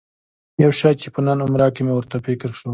[0.63, 2.69] یو شی چې په نن عمره کې مې ورته فکر شو.